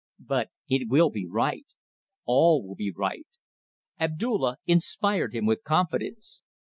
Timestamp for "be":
1.11-1.27, 2.73-2.89